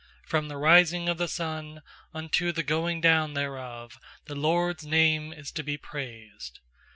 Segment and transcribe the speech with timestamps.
[0.27, 5.51] 3From the rising of the sun unto the going down thereof The LORD'S name is
[5.51, 6.59] to be praised.